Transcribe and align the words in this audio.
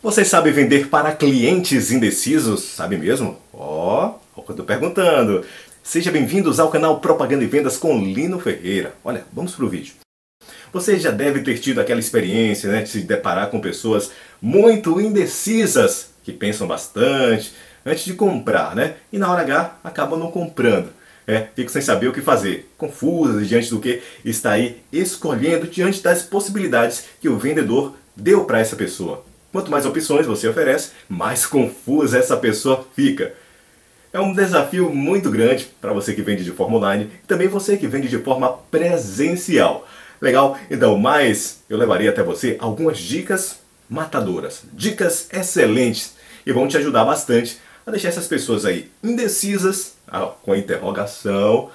Você 0.00 0.24
sabe 0.24 0.52
vender 0.52 0.86
para 0.86 1.10
clientes 1.10 1.90
indecisos? 1.90 2.62
Sabe 2.62 2.96
mesmo? 2.96 3.36
Ó, 3.52 4.14
oh, 4.36 4.44
eu 4.48 4.54
tô 4.54 4.62
perguntando. 4.62 5.44
Seja 5.82 6.12
bem-vindos 6.12 6.60
ao 6.60 6.70
canal 6.70 7.00
Propaganda 7.00 7.42
e 7.42 7.48
Vendas 7.48 7.76
com 7.76 7.98
Lino 7.98 8.38
Ferreira. 8.38 8.94
Olha, 9.02 9.24
vamos 9.32 9.56
pro 9.56 9.68
vídeo. 9.68 9.94
Você 10.72 11.00
já 11.00 11.10
deve 11.10 11.40
ter 11.40 11.58
tido 11.58 11.80
aquela 11.80 11.98
experiência 11.98 12.70
né, 12.70 12.82
de 12.82 12.90
se 12.90 13.00
deparar 13.00 13.50
com 13.50 13.60
pessoas 13.60 14.12
muito 14.40 15.00
indecisas, 15.00 16.10
que 16.22 16.32
pensam 16.32 16.68
bastante 16.68 17.52
antes 17.84 18.04
de 18.04 18.14
comprar, 18.14 18.76
né? 18.76 18.94
E 19.12 19.18
na 19.18 19.28
hora 19.32 19.42
H 19.42 19.78
acabam 19.82 20.16
não 20.16 20.30
comprando. 20.30 20.90
É, 21.26 21.48
fico 21.56 21.72
sem 21.72 21.82
saber 21.82 22.06
o 22.06 22.12
que 22.12 22.20
fazer, 22.20 22.70
confusas 22.78 23.48
diante 23.48 23.70
do 23.70 23.80
que 23.80 24.00
está 24.24 24.52
aí 24.52 24.80
escolhendo 24.92 25.66
diante 25.66 26.00
das 26.00 26.22
possibilidades 26.22 27.04
que 27.20 27.28
o 27.28 27.36
vendedor 27.36 27.96
deu 28.14 28.44
para 28.44 28.60
essa 28.60 28.76
pessoa. 28.76 29.26
Quanto 29.50 29.70
mais 29.70 29.86
opções 29.86 30.26
você 30.26 30.46
oferece, 30.46 30.90
mais 31.08 31.46
confusa 31.46 32.18
essa 32.18 32.36
pessoa 32.36 32.86
fica. 32.94 33.32
É 34.12 34.20
um 34.20 34.32
desafio 34.32 34.90
muito 34.90 35.30
grande 35.30 35.70
para 35.80 35.92
você 35.92 36.14
que 36.14 36.22
vende 36.22 36.44
de 36.44 36.52
forma 36.52 36.76
online 36.76 37.10
e 37.22 37.26
também 37.26 37.48
você 37.48 37.76
que 37.76 37.86
vende 37.86 38.08
de 38.08 38.18
forma 38.18 38.52
presencial. 38.70 39.86
Legal? 40.20 40.58
Então, 40.70 40.98
mais 40.98 41.60
eu 41.68 41.78
levaria 41.78 42.10
até 42.10 42.22
você 42.22 42.56
algumas 42.58 42.98
dicas 42.98 43.60
matadoras, 43.88 44.64
dicas 44.72 45.28
excelentes 45.32 46.14
e 46.44 46.52
vão 46.52 46.68
te 46.68 46.76
ajudar 46.76 47.04
bastante 47.04 47.58
a 47.86 47.90
deixar 47.90 48.08
essas 48.08 48.26
pessoas 48.26 48.66
aí 48.66 48.90
indecisas, 49.02 49.94
ah, 50.06 50.32
com 50.42 50.52
a 50.52 50.58
interrogação, 50.58 51.70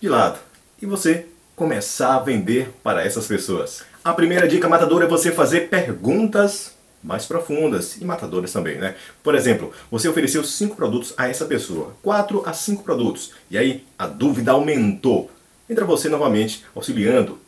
de 0.00 0.08
lado. 0.08 0.38
E 0.80 0.86
você 0.86 1.26
começar 1.56 2.16
a 2.16 2.20
vender 2.20 2.70
para 2.84 3.04
essas 3.04 3.26
pessoas. 3.26 3.82
A 4.04 4.12
primeira 4.12 4.46
dica 4.46 4.68
matadora 4.68 5.06
é 5.06 5.08
você 5.08 5.32
fazer 5.32 5.68
perguntas 5.68 6.75
mais 7.06 7.24
profundas 7.24 7.96
e 7.98 8.04
matadoras 8.04 8.52
também, 8.52 8.78
né? 8.78 8.96
Por 9.22 9.36
exemplo, 9.36 9.72
você 9.88 10.08
ofereceu 10.08 10.42
cinco 10.42 10.74
produtos 10.74 11.14
a 11.16 11.28
essa 11.28 11.44
pessoa, 11.44 11.96
quatro 12.02 12.42
a 12.44 12.52
cinco 12.52 12.82
produtos, 12.82 13.30
e 13.48 13.56
aí 13.56 13.84
a 13.96 14.08
dúvida 14.08 14.50
aumentou. 14.50 15.30
Entra 15.70 15.84
você 15.84 16.08
novamente 16.08 16.64
auxiliando. 16.74 17.38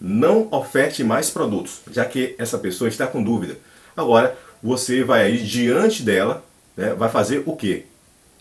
Não 0.00 0.48
oferte 0.50 1.04
mais 1.04 1.30
produtos, 1.30 1.80
já 1.90 2.04
que 2.04 2.34
essa 2.36 2.58
pessoa 2.58 2.88
está 2.88 3.06
com 3.06 3.22
dúvida. 3.22 3.56
Agora 3.96 4.36
você 4.60 5.04
vai 5.04 5.22
aí 5.22 5.38
diante 5.38 6.02
dela, 6.02 6.44
né, 6.76 6.92
vai 6.94 7.08
fazer 7.08 7.44
o 7.46 7.54
quê? 7.54 7.84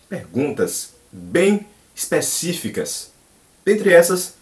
Perguntas 0.10 0.96
bem 1.12 1.68
específicas. 1.94 3.12
Dentre 3.64 3.94
essas, 3.94 4.34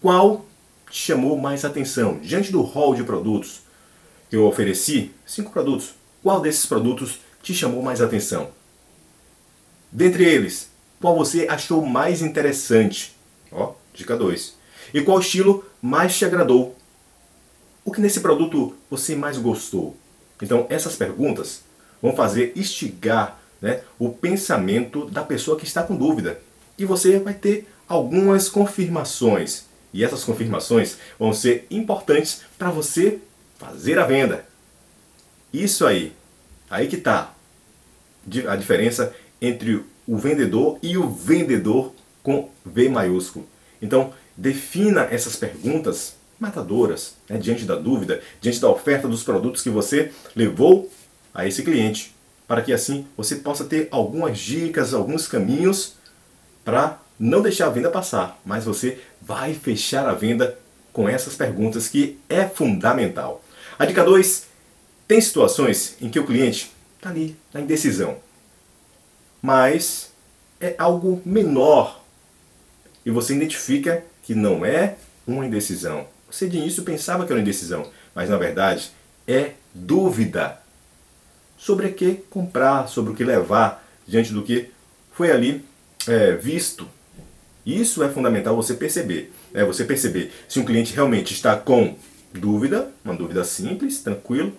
qual 0.00 0.46
te 0.88 0.98
chamou 0.98 1.36
mais 1.36 1.64
atenção 1.64 2.20
diante 2.20 2.52
do 2.52 2.62
hall 2.62 2.94
de 2.94 3.02
produtos? 3.02 3.63
Eu 4.36 4.46
ofereci, 4.46 5.12
cinco 5.26 5.50
produtos. 5.50 5.94
Qual 6.22 6.40
desses 6.40 6.66
produtos 6.66 7.20
te 7.42 7.54
chamou 7.54 7.82
mais 7.82 8.00
atenção? 8.00 8.50
Dentre 9.92 10.24
eles, 10.24 10.70
qual 11.00 11.16
você 11.16 11.46
achou 11.48 11.84
mais 11.84 12.22
interessante? 12.22 13.14
Ó, 13.52 13.74
dica 13.92 14.16
2. 14.16 14.56
E 14.92 15.00
qual 15.02 15.20
estilo 15.20 15.64
mais 15.80 16.16
te 16.16 16.24
agradou? 16.24 16.76
O 17.84 17.92
que 17.92 18.00
nesse 18.00 18.20
produto 18.20 18.74
você 18.90 19.14
mais 19.14 19.36
gostou? 19.36 19.96
Então, 20.42 20.66
essas 20.68 20.96
perguntas 20.96 21.62
vão 22.00 22.16
fazer 22.16 22.52
instigar 22.56 23.38
né, 23.60 23.82
o 23.98 24.08
pensamento 24.08 25.06
da 25.06 25.22
pessoa 25.22 25.58
que 25.58 25.64
está 25.64 25.82
com 25.82 25.96
dúvida. 25.96 26.40
E 26.76 26.84
você 26.84 27.18
vai 27.18 27.34
ter 27.34 27.68
algumas 27.88 28.48
confirmações. 28.48 29.66
E 29.92 30.02
essas 30.02 30.24
confirmações 30.24 30.98
vão 31.18 31.32
ser 31.32 31.66
importantes 31.70 32.42
para 32.58 32.70
você 32.70 33.20
fazer 33.58 33.98
a 33.98 34.04
venda. 34.04 34.44
Isso 35.52 35.86
aí, 35.86 36.12
aí 36.70 36.88
que 36.88 36.96
está 36.96 37.34
a 38.48 38.56
diferença 38.56 39.14
entre 39.40 39.84
o 40.06 40.16
vendedor 40.16 40.78
e 40.82 40.96
o 40.96 41.08
vendedor 41.08 41.92
com 42.22 42.50
V 42.64 42.88
maiúsculo. 42.88 43.46
Então, 43.80 44.12
defina 44.36 45.02
essas 45.10 45.36
perguntas 45.36 46.16
matadoras, 46.38 47.14
né, 47.28 47.38
diante 47.38 47.64
da 47.64 47.76
dúvida, 47.76 48.20
diante 48.40 48.60
da 48.60 48.68
oferta 48.68 49.06
dos 49.06 49.22
produtos 49.22 49.62
que 49.62 49.70
você 49.70 50.10
levou 50.34 50.90
a 51.32 51.46
esse 51.46 51.62
cliente, 51.62 52.14
para 52.46 52.62
que 52.62 52.72
assim 52.72 53.06
você 53.16 53.36
possa 53.36 53.64
ter 53.64 53.88
algumas 53.90 54.38
dicas, 54.38 54.92
alguns 54.92 55.28
caminhos 55.28 55.94
para 56.64 57.00
não 57.18 57.42
deixar 57.42 57.66
a 57.66 57.70
venda 57.70 57.90
passar, 57.90 58.40
mas 58.44 58.64
você 58.64 58.98
vai 59.20 59.54
fechar 59.54 60.08
a 60.08 60.14
venda 60.14 60.58
com 60.92 61.08
essas 61.08 61.34
perguntas 61.34 61.88
que 61.88 62.18
é 62.28 62.44
fundamental. 62.44 63.43
A 63.78 63.84
dica 63.86 64.04
2, 64.04 64.46
tem 65.08 65.20
situações 65.20 65.96
em 66.00 66.08
que 66.08 66.18
o 66.20 66.26
cliente 66.26 66.72
está 66.96 67.10
ali 67.10 67.36
na 67.52 67.60
indecisão, 67.60 68.18
mas 69.42 70.12
é 70.60 70.74
algo 70.78 71.20
menor 71.24 72.02
e 73.04 73.10
você 73.10 73.34
identifica 73.34 74.04
que 74.22 74.34
não 74.34 74.64
é 74.64 74.96
uma 75.26 75.44
indecisão. 75.44 76.06
Você 76.30 76.48
de 76.48 76.56
início 76.56 76.82
pensava 76.84 77.24
que 77.24 77.32
era 77.32 77.38
uma 77.38 77.42
indecisão, 77.42 77.90
mas 78.14 78.30
na 78.30 78.36
verdade 78.36 78.92
é 79.26 79.52
dúvida 79.74 80.58
sobre 81.58 81.88
o 81.88 81.92
que 81.94 82.14
comprar, 82.30 82.88
sobre 82.88 83.12
o 83.12 83.16
que 83.16 83.24
levar 83.24 83.84
diante 84.06 84.32
do 84.32 84.42
que 84.42 84.70
foi 85.12 85.30
ali 85.30 85.64
é, 86.06 86.32
visto. 86.32 86.88
Isso 87.66 88.02
é 88.02 88.08
fundamental 88.08 88.54
você 88.54 88.74
perceber. 88.74 89.32
É 89.52 89.64
você 89.64 89.84
perceber 89.84 90.32
se 90.48 90.60
um 90.60 90.64
cliente 90.64 90.94
realmente 90.94 91.32
está 91.32 91.56
com 91.56 91.96
dúvida, 92.38 92.90
uma 93.04 93.14
dúvida 93.14 93.44
simples, 93.44 94.00
tranquilo, 94.02 94.52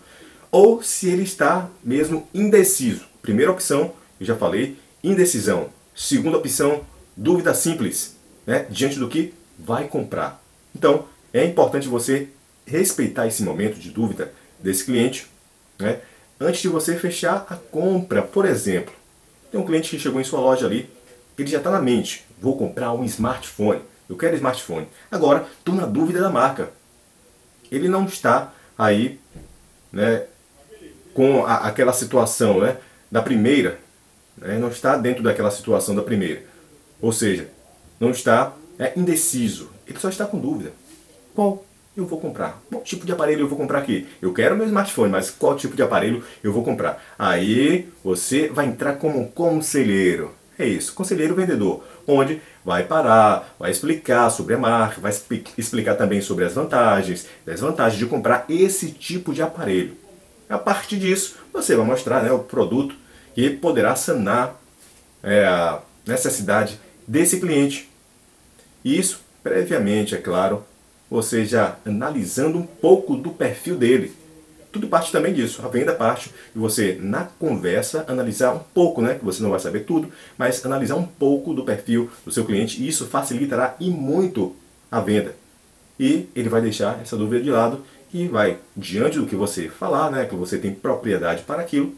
ou 0.52 0.82
se 0.82 1.10
ele 1.10 1.24
está 1.24 1.70
mesmo 1.84 2.28
indeciso. 2.34 3.06
Primeira 3.22 3.52
opção, 3.52 3.94
eu 4.20 4.26
já 4.26 4.36
falei, 4.36 4.78
indecisão. 5.04 5.70
Segunda 5.94 6.38
opção, 6.38 6.86
dúvida 7.16 7.54
simples, 7.54 8.16
né, 8.46 8.66
diante 8.70 8.98
do 8.98 9.10
que 9.10 9.34
vai 9.60 9.88
comprar. 9.88 10.42
Então, 10.74 11.06
é 11.34 11.44
importante 11.44 11.88
você 11.88 12.30
respeitar 12.66 13.28
esse 13.28 13.44
momento 13.44 13.78
de 13.78 13.90
dúvida 13.90 14.34
desse 14.60 14.86
cliente, 14.86 15.28
né, 15.78 16.00
antes 16.40 16.62
de 16.62 16.68
você 16.68 16.96
fechar 16.96 17.46
a 17.50 17.56
compra. 17.56 18.22
Por 18.22 18.46
exemplo, 18.46 18.94
tem 19.52 19.60
um 19.60 19.66
cliente 19.66 19.90
que 19.90 20.00
chegou 20.00 20.20
em 20.20 20.26
sua 20.26 20.40
loja 20.40 20.66
ali, 20.66 20.90
ele 21.38 21.50
já 21.50 21.58
está 21.58 21.70
na 21.70 21.82
mente, 21.82 22.26
vou 22.40 22.58
comprar 22.58 22.94
um 22.94 23.04
smartphone, 23.04 23.82
eu 24.10 24.16
quero 24.16 24.36
smartphone. 24.36 24.88
Agora, 25.12 25.46
estou 25.60 25.76
na 25.76 25.86
dúvida 25.86 26.22
da 26.22 26.30
marca 26.30 26.72
ele 27.76 27.88
não 27.88 28.06
está 28.06 28.54
aí 28.78 29.20
né, 29.92 30.24
com 31.14 31.46
a, 31.46 31.68
aquela 31.68 31.94
situação 31.94 32.60
né, 32.60 32.78
da 33.12 33.22
primeira, 33.22 33.80
né, 34.38 34.58
não 34.58 34.70
está 34.70 34.98
dentro 34.98 35.24
daquela 35.24 35.52
situação 35.52 35.96
da 35.96 36.02
primeira. 36.02 36.44
Ou 37.02 37.12
seja, 37.12 37.48
não 38.00 38.10
está 38.10 38.54
é, 38.78 38.94
indeciso, 38.98 39.72
ele 39.88 40.00
só 40.00 40.10
está 40.10 40.26
com 40.26 40.40
dúvida. 40.40 40.72
Qual 41.34 41.66
eu 41.96 42.06
vou 42.06 42.20
comprar? 42.20 42.62
Qual 42.70 42.82
tipo 42.84 43.06
de 43.06 43.12
aparelho 43.12 43.42
eu 43.42 43.48
vou 43.48 43.58
comprar 43.58 43.80
aqui? 43.80 44.08
Eu 44.22 44.34
quero 44.34 44.56
meu 44.56 44.66
smartphone, 44.66 45.12
mas 45.12 45.32
qual 45.32 45.56
tipo 45.56 45.76
de 45.76 45.84
aparelho 45.84 46.24
eu 46.44 46.52
vou 46.52 46.64
comprar? 46.64 47.02
Aí 47.18 47.88
você 48.04 48.50
vai 48.50 48.66
entrar 48.66 48.96
como 48.96 49.28
conselheiro. 49.32 50.34
É 50.58 50.66
isso, 50.66 50.94
conselheiro 50.94 51.36
vendedor, 51.36 51.84
onde 52.08 52.42
vai 52.64 52.84
parar, 52.84 53.54
vai 53.60 53.72
explicar 53.72 54.30
sobre 54.30 54.54
a 54.54 54.58
marca, 54.58 55.02
vai 55.02 55.12
explicar 55.58 55.96
também 55.96 56.22
sobre 56.22 56.46
as 56.46 56.54
vantagens, 56.54 57.28
desvantagens 57.46 58.00
de 58.00 58.06
comprar 58.06 58.46
esse 58.48 58.92
tipo 58.92 59.34
de 59.34 59.42
aparelho. 59.42 59.98
A 60.50 60.58
partir 60.58 60.98
disso, 60.98 61.36
você 61.52 61.76
vai 61.76 61.86
mostrar 61.86 62.24
né, 62.24 62.32
o 62.32 62.40
produto 62.40 62.96
que 63.34 63.50
poderá 63.50 63.96
sanar 63.96 64.62
é, 65.22 65.46
a 65.46 65.82
necessidade 66.06 66.80
desse 67.06 67.40
cliente. 67.40 67.90
Isso, 68.84 69.22
previamente, 69.44 70.16
é 70.16 70.20
claro, 70.20 70.64
você 71.10 71.46
já 71.46 71.76
analisando 71.86 72.58
um 72.58 72.66
pouco 72.66 73.16
do 73.18 73.32
perfil 73.32 73.76
dele 73.76 74.16
tudo 74.76 74.90
parte 74.90 75.10
também 75.10 75.34
disso. 75.34 75.62
A 75.64 75.70
venda 75.70 75.94
parte 75.94 76.30
de 76.54 76.60
você, 76.60 76.98
na 77.02 77.24
conversa, 77.24 78.04
analisar 78.10 78.54
um 78.54 78.60
pouco, 78.60 79.02
né? 79.02 79.16
Que 79.16 79.24
você 79.24 79.42
não 79.42 79.52
vai 79.52 79.60
saber 79.62 79.86
tudo, 79.86 80.12
mas 80.38 80.66
analisar 80.66 80.96
um 80.96 81.06
pouco 81.06 81.54
do 81.54 81.64
perfil 81.64 82.12
do 82.26 82.32
seu 82.32 82.44
cliente 82.44 82.84
e 82.84 82.88
isso 82.90 83.06
facilitará 83.06 83.78
e 83.80 83.90
muito 83.90 84.54
a 84.92 85.00
venda. 85.00 85.34
E 85.98 86.28
ele 86.36 86.50
vai 86.50 86.62
deixar 86.62 87.00
essa 87.02 87.16
dúvida 87.16 87.42
de 87.42 87.50
lado 87.50 87.86
e 88.14 88.28
vai, 88.28 88.58
diante 88.76 89.18
do 89.18 89.26
que 89.26 89.36
você 89.36 89.70
falar, 89.70 90.12
né? 90.12 90.26
Que 90.26 90.36
você 90.36 90.58
tem 90.58 90.74
propriedade 90.74 91.44
para 91.44 91.62
aquilo, 91.62 91.96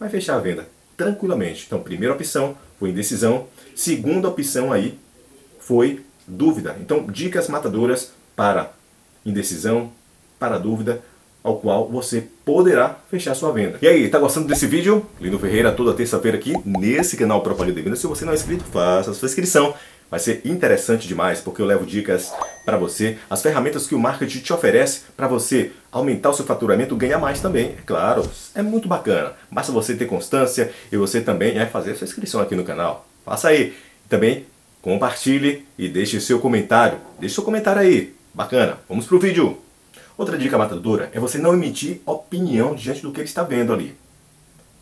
vai 0.00 0.08
fechar 0.08 0.36
a 0.36 0.40
venda 0.40 0.66
tranquilamente. 0.96 1.64
Então, 1.66 1.82
primeira 1.82 2.14
opção 2.14 2.56
foi 2.78 2.88
indecisão. 2.88 3.48
Segunda 3.76 4.28
opção 4.28 4.72
aí 4.72 4.98
foi 5.60 6.02
dúvida. 6.26 6.74
Então, 6.80 7.04
dicas 7.06 7.48
matadoras 7.48 8.12
para 8.34 8.72
indecisão, 9.26 9.92
para 10.38 10.56
dúvida, 10.56 11.02
ao 11.44 11.56
qual 11.56 11.86
você 11.86 12.24
poderá 12.42 12.96
fechar 13.10 13.34
sua 13.34 13.52
venda. 13.52 13.78
E 13.82 13.86
aí, 13.86 14.08
tá 14.08 14.18
gostando 14.18 14.48
desse 14.48 14.66
vídeo? 14.66 15.04
Lino 15.20 15.38
Ferreira 15.38 15.70
toda 15.70 15.92
terça-feira 15.92 16.38
aqui 16.38 16.54
nesse 16.64 17.18
canal 17.18 17.42
Propaganda 17.42 17.74
de 17.76 17.82
Venda. 17.82 17.96
Se 17.96 18.06
você 18.06 18.24
não 18.24 18.32
é 18.32 18.34
inscrito, 18.34 18.64
faça 18.64 19.10
a 19.10 19.14
sua 19.14 19.26
inscrição. 19.26 19.74
Vai 20.10 20.18
ser 20.20 20.40
interessante 20.44 21.06
demais 21.06 21.40
porque 21.40 21.60
eu 21.60 21.66
levo 21.66 21.84
dicas 21.84 22.32
para 22.64 22.78
você, 22.78 23.18
as 23.28 23.42
ferramentas 23.42 23.86
que 23.86 23.94
o 23.94 23.98
marketing 23.98 24.38
te 24.38 24.52
oferece 24.52 25.02
para 25.14 25.28
você 25.28 25.72
aumentar 25.92 26.30
o 26.30 26.34
seu 26.34 26.46
faturamento, 26.46 26.96
ganhar 26.96 27.18
mais 27.18 27.40
também. 27.40 27.74
É 27.78 27.82
claro, 27.84 28.26
é 28.54 28.62
muito 28.62 28.88
bacana. 28.88 29.32
Basta 29.50 29.70
você 29.70 29.94
ter 29.94 30.06
constância 30.06 30.72
e 30.90 30.96
você 30.96 31.20
também 31.20 31.58
é 31.58 31.66
fazer 31.66 31.92
a 31.92 31.94
sua 31.96 32.06
inscrição 32.06 32.40
aqui 32.40 32.54
no 32.54 32.64
canal. 32.64 33.06
Faça 33.24 33.48
aí. 33.48 33.74
Também 34.08 34.46
compartilhe 34.80 35.66
e 35.76 35.88
deixe 35.88 36.20
seu 36.20 36.38
comentário. 36.38 36.98
Deixe 37.18 37.34
seu 37.34 37.44
comentário 37.44 37.82
aí. 37.82 38.14
Bacana. 38.32 38.78
Vamos 38.88 39.06
pro 39.06 39.18
vídeo. 39.18 39.58
Outra 40.16 40.38
dica 40.38 40.56
matadora 40.56 41.10
é 41.12 41.18
você 41.18 41.38
não 41.38 41.54
emitir 41.54 42.00
opinião 42.06 42.76
diante 42.76 43.02
do 43.02 43.10
que 43.10 43.18
ele 43.20 43.28
está 43.28 43.42
vendo 43.42 43.72
ali. 43.72 43.96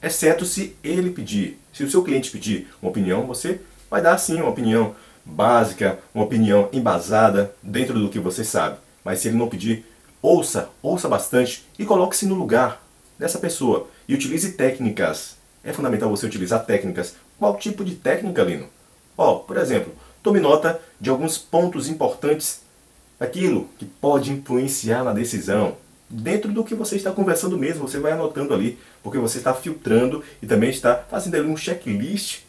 Exceto 0.02 0.44
se 0.44 0.76
ele 0.84 1.10
pedir. 1.10 1.58
Se 1.72 1.82
o 1.82 1.90
seu 1.90 2.02
cliente 2.02 2.30
pedir 2.30 2.68
uma 2.82 2.90
opinião, 2.90 3.26
você 3.26 3.58
vai 3.90 4.02
dar 4.02 4.18
sim 4.18 4.36
uma 4.36 4.50
opinião 4.50 4.94
básica, 5.24 5.98
uma 6.14 6.24
opinião 6.24 6.68
embasada 6.70 7.54
dentro 7.62 7.98
do 7.98 8.10
que 8.10 8.18
você 8.18 8.44
sabe. 8.44 8.76
Mas 9.02 9.20
se 9.20 9.28
ele 9.28 9.38
não 9.38 9.48
pedir, 9.48 9.86
ouça, 10.20 10.68
ouça 10.82 11.08
bastante 11.08 11.66
e 11.78 11.84
coloque-se 11.86 12.26
no 12.26 12.34
lugar 12.34 12.82
dessa 13.18 13.38
pessoa 13.38 13.88
e 14.06 14.14
utilize 14.14 14.52
técnicas. 14.52 15.36
É 15.64 15.72
fundamental 15.72 16.10
você 16.10 16.26
utilizar 16.26 16.66
técnicas. 16.66 17.14
Qual 17.38 17.56
tipo 17.56 17.82
de 17.82 17.94
técnica, 17.94 18.42
Lino? 18.42 18.68
Ó, 19.16 19.36
por 19.36 19.56
exemplo, 19.56 19.94
tome 20.22 20.40
nota 20.40 20.78
de 21.00 21.08
alguns 21.08 21.38
pontos 21.38 21.88
importantes 21.88 22.60
aquilo 23.22 23.68
que 23.78 23.84
pode 23.84 24.32
influenciar 24.32 25.04
na 25.04 25.12
decisão. 25.12 25.76
Dentro 26.08 26.52
do 26.52 26.64
que 26.64 26.74
você 26.74 26.96
está 26.96 27.10
conversando 27.10 27.56
mesmo, 27.56 27.88
você 27.88 27.98
vai 27.98 28.12
anotando 28.12 28.52
ali, 28.52 28.78
porque 29.02 29.18
você 29.18 29.38
está 29.38 29.54
filtrando 29.54 30.22
e 30.42 30.46
também 30.46 30.70
está 30.70 30.94
fazendo 31.10 31.36
ali 31.36 31.46
um 31.46 31.56
checklist 31.56 32.40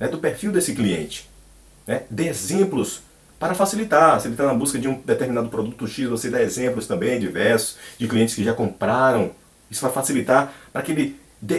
né, 0.00 0.08
do 0.08 0.18
perfil 0.18 0.50
desse 0.50 0.74
cliente. 0.74 1.28
Né? 1.86 2.02
Dê 2.08 2.28
exemplos 2.28 3.02
para 3.38 3.54
facilitar. 3.54 4.20
Se 4.20 4.28
ele 4.28 4.34
está 4.34 4.46
na 4.46 4.54
busca 4.54 4.78
de 4.78 4.88
um 4.88 5.00
determinado 5.00 5.48
produto 5.48 5.86
X, 5.86 6.08
você 6.08 6.30
dá 6.30 6.40
exemplos 6.40 6.86
também 6.86 7.18
diversos 7.18 7.76
de 7.98 8.06
clientes 8.06 8.34
que 8.34 8.44
já 8.44 8.54
compraram. 8.54 9.32
Isso 9.70 9.82
vai 9.82 9.92
facilitar 9.92 10.54
para 10.72 10.82
que 10.82 10.92
ele 10.92 11.16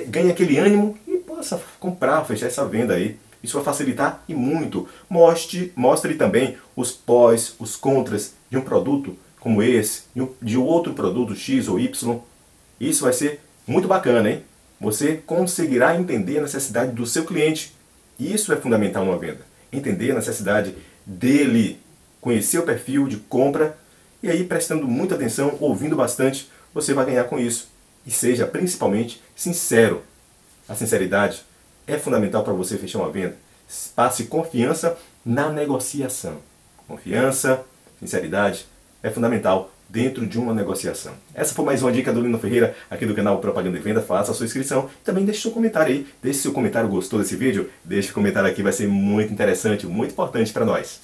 ganhe 0.07 0.31
aquele 0.31 0.57
ânimo 0.57 0.98
e 1.06 1.18
possa 1.18 1.62
comprar, 1.80 2.24
fechar 2.24 2.48
essa 2.48 2.65
venda 2.65 2.94
aí. 2.94 3.18
Isso 3.44 3.56
vai 3.56 3.63
facilitar 3.63 4.24
e 4.28 4.34
muito. 4.34 4.88
Mostre, 5.10 5.74
mostre 5.75 6.16
também 6.16 6.57
os 6.75 6.92
pós, 6.92 7.56
os 7.60 7.75
contras 7.75 8.34
de 8.50 8.57
um 8.57 8.62
produto 8.62 9.18
como 9.40 9.62
esse, 9.62 10.04
de 10.42 10.57
outro 10.57 10.94
produto 10.94 11.36
X 11.36 11.68
ou 11.68 11.80
Y. 11.80 12.19
Isso 12.80 13.04
vai 13.04 13.12
ser 13.12 13.42
muito 13.68 13.88
bacana, 13.88 14.30
hein? 14.30 14.44
Você 14.80 15.18
conseguirá 15.18 15.95
entender 15.95 16.40
a 16.40 16.44
necessidade 16.44 16.94
do 16.94 17.06
seu 17.06 17.25
cliente. 17.25 17.75
Isso 18.18 18.54
é 18.54 18.56
fundamental 18.56 19.04
numa 19.04 19.18
venda 19.18 19.54
entender 19.74 20.12
a 20.12 20.16
necessidade 20.16 20.75
dele, 21.06 21.80
conhecer 22.22 22.60
o 22.60 22.63
perfil 22.63 23.07
de 23.07 23.18
compra 23.18 23.78
e 24.22 24.30
aí 24.30 24.44
prestando 24.44 24.88
muita 24.88 25.16
atenção, 25.16 25.57
ouvindo 25.60 25.96
bastante, 25.96 26.50
você 26.74 26.94
vai 26.94 27.06
ganhar 27.06 27.25
com 27.25 27.39
isso. 27.39 27.69
E 28.06 28.12
seja 28.12 28.46
principalmente 28.46 29.22
sincero. 29.36 30.04
A 30.68 30.75
sinceridade 30.75 31.44
é 31.88 31.98
fundamental 31.98 32.44
para 32.44 32.54
você 32.54 32.78
fechar 32.78 33.00
uma 33.00 33.12
venda. 33.12 33.36
Passe 33.96 34.26
confiança 34.26 34.98
na 35.26 35.50
negociação. 35.50 36.38
Confiança, 36.88 37.64
sinceridade 38.00 38.66
é 39.02 39.10
fundamental 39.10 39.72
dentro 39.90 40.26
de 40.26 40.40
uma 40.40 40.54
negociação. 40.54 41.14
Essa 41.36 41.54
foi 41.54 41.64
mais 41.66 41.84
uma 41.84 41.92
dica 41.92 42.12
do 42.12 42.22
Lino 42.22 42.40
Ferreira 42.40 42.76
aqui 42.90 43.06
do 43.06 43.14
canal 43.14 43.40
Propaganda 43.40 43.78
e 43.78 43.82
Venda. 43.82 44.02
Faça 44.02 44.32
a 44.32 44.34
sua 44.34 44.46
inscrição. 44.46 44.90
Também 45.04 45.24
deixe 45.24 45.42
seu 45.42 45.52
comentário 45.52 45.94
aí. 45.94 46.08
Deixe 46.22 46.40
seu 46.40 46.52
comentário, 46.52 46.90
gostou 46.90 47.20
desse 47.20 47.36
vídeo? 47.36 47.70
Deixe 47.84 48.10
o 48.10 48.14
comentário 48.14 48.50
aqui, 48.50 48.64
vai 48.64 48.74
ser 48.74 48.88
muito 48.88 49.32
interessante, 49.32 49.86
muito 49.86 50.12
importante 50.12 50.52
para 50.52 50.66
nós. 50.66 51.00